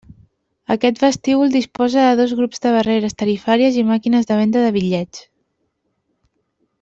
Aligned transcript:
Aquest 0.75 1.01
vestíbul 1.03 1.51
disposa 1.55 2.05
de 2.07 2.15
dos 2.21 2.33
grups 2.41 2.63
de 2.65 2.71
barreres 2.77 3.15
tarifàries 3.21 3.77
i 3.83 3.87
màquines 3.93 4.29
de 4.31 4.39
venda 4.43 4.65
de 4.65 4.75
bitllets. 4.79 5.25